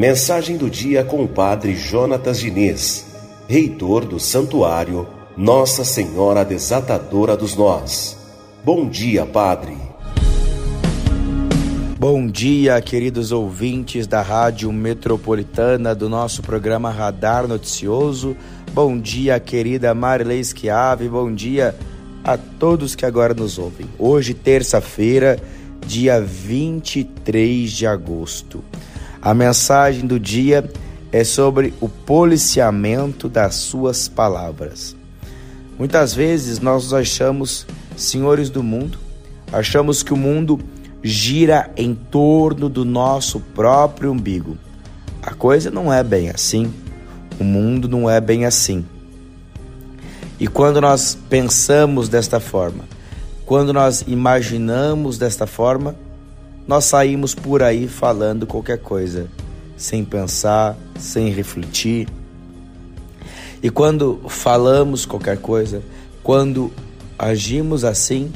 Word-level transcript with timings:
Mensagem 0.00 0.56
do 0.56 0.70
dia 0.70 1.04
com 1.04 1.22
o 1.22 1.28
Padre 1.28 1.76
Jonatas 1.76 2.38
Diniz, 2.40 3.06
reitor 3.46 4.06
do 4.06 4.18
Santuário 4.18 5.06
Nossa 5.36 5.84
Senhora 5.84 6.42
Desatadora 6.42 7.36
dos 7.36 7.54
Nós. 7.54 8.16
Bom 8.64 8.88
dia, 8.88 9.26
Padre. 9.26 9.76
Bom 11.98 12.26
dia, 12.26 12.80
queridos 12.80 13.30
ouvintes 13.30 14.06
da 14.06 14.22
Rádio 14.22 14.72
Metropolitana 14.72 15.94
do 15.94 16.08
nosso 16.08 16.40
programa 16.40 16.90
Radar 16.90 17.46
Noticioso. 17.46 18.34
Bom 18.72 18.98
dia, 18.98 19.38
querida 19.38 19.94
Marilei 19.94 20.42
Schiave. 20.42 21.10
Bom 21.10 21.30
dia 21.30 21.74
a 22.24 22.38
todos 22.38 22.94
que 22.94 23.04
agora 23.04 23.34
nos 23.34 23.58
ouvem. 23.58 23.86
Hoje, 23.98 24.32
terça-feira, 24.32 25.38
dia 25.86 26.20
23 26.20 27.70
de 27.70 27.86
agosto. 27.86 28.62
A 29.20 29.34
mensagem 29.34 30.06
do 30.06 30.18
dia 30.18 30.70
é 31.12 31.24
sobre 31.24 31.74
o 31.80 31.88
policiamento 31.88 33.28
das 33.28 33.56
suas 33.56 34.08
palavras. 34.08 34.96
Muitas 35.78 36.14
vezes 36.14 36.60
nós 36.60 36.84
nos 36.84 36.94
achamos 36.94 37.66
senhores 37.96 38.50
do 38.50 38.62
mundo, 38.62 38.98
achamos 39.52 40.02
que 40.02 40.12
o 40.12 40.16
mundo 40.16 40.60
gira 41.02 41.70
em 41.76 41.94
torno 41.94 42.68
do 42.68 42.84
nosso 42.84 43.40
próprio 43.40 44.12
umbigo. 44.12 44.56
A 45.22 45.34
coisa 45.34 45.70
não 45.70 45.92
é 45.92 46.02
bem 46.02 46.30
assim. 46.30 46.72
O 47.38 47.44
mundo 47.44 47.88
não 47.88 48.08
é 48.08 48.20
bem 48.20 48.44
assim. 48.44 48.84
E 50.38 50.46
quando 50.46 50.80
nós 50.80 51.16
pensamos 51.28 52.08
desta 52.08 52.40
forma, 52.40 52.84
quando 53.50 53.72
nós 53.72 54.04
imaginamos 54.06 55.18
desta 55.18 55.44
forma, 55.44 55.96
nós 56.68 56.84
saímos 56.84 57.34
por 57.34 57.64
aí 57.64 57.88
falando 57.88 58.46
qualquer 58.46 58.78
coisa, 58.78 59.26
sem 59.76 60.04
pensar, 60.04 60.76
sem 60.96 61.30
refletir. 61.30 62.06
E 63.60 63.68
quando 63.68 64.20
falamos 64.28 65.04
qualquer 65.04 65.38
coisa, 65.38 65.82
quando 66.22 66.70
agimos 67.18 67.84
assim, 67.84 68.32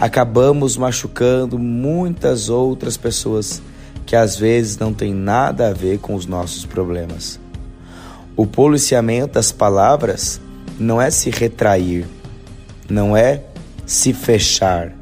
acabamos 0.00 0.78
machucando 0.78 1.58
muitas 1.58 2.48
outras 2.48 2.96
pessoas 2.96 3.60
que 4.06 4.16
às 4.16 4.34
vezes 4.34 4.78
não 4.78 4.94
tem 4.94 5.12
nada 5.12 5.68
a 5.68 5.72
ver 5.74 5.98
com 5.98 6.14
os 6.14 6.24
nossos 6.24 6.64
problemas. 6.64 7.38
O 8.34 8.46
policiamento 8.46 9.34
das 9.34 9.52
palavras 9.52 10.40
não 10.80 11.02
é 11.02 11.10
se 11.10 11.28
retrair, 11.28 12.06
não 12.88 13.14
é 13.14 13.44
se 13.86 14.12
fechar 14.12 14.92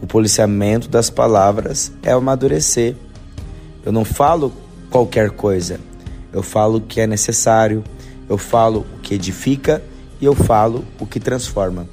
o 0.00 0.06
policiamento 0.06 0.88
das 0.88 1.08
palavras 1.08 1.92
é 2.02 2.12
amadurecer. 2.12 2.94
Eu 3.84 3.92
não 3.92 4.04
falo 4.04 4.52
qualquer 4.90 5.30
coisa. 5.30 5.80
Eu 6.32 6.42
falo 6.42 6.78
o 6.78 6.80
que 6.80 7.00
é 7.00 7.06
necessário, 7.06 7.82
eu 8.28 8.36
falo 8.36 8.86
o 8.94 9.00
que 9.00 9.14
edifica 9.14 9.82
e 10.20 10.24
eu 10.24 10.34
falo 10.34 10.84
o 11.00 11.06
que 11.06 11.18
transforma. 11.18 11.88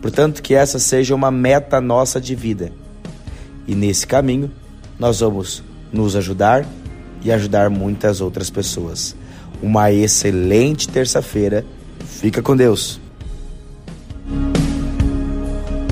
Portanto, 0.00 0.42
que 0.42 0.54
essa 0.54 0.78
seja 0.78 1.14
uma 1.14 1.30
meta 1.30 1.80
nossa 1.80 2.20
de 2.20 2.34
vida. 2.34 2.72
E 3.66 3.74
nesse 3.74 4.06
caminho, 4.06 4.50
nós 4.98 5.20
vamos 5.20 5.62
nos 5.92 6.16
ajudar 6.16 6.66
e 7.22 7.32
ajudar 7.32 7.70
muitas 7.70 8.20
outras 8.20 8.50
pessoas. 8.50 9.16
Uma 9.62 9.92
excelente 9.92 10.88
terça-feira. 10.88 11.64
Fica 12.04 12.42
com 12.42 12.56
Deus. 12.56 13.00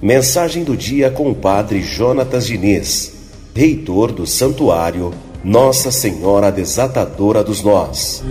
Mensagem 0.03 0.65
do 0.65 0.75
dia 0.75 1.11
com 1.11 1.31
o 1.31 1.35
Padre 1.35 1.83
Jonatas 1.83 2.47
Diniz, 2.47 3.13
reitor 3.55 4.11
do 4.11 4.27
Santuário 4.27 5.13
Nossa 5.45 5.91
Senhora 5.91 6.51
Desatadora 6.51 7.45
dos 7.45 7.63
Nós. 7.63 8.25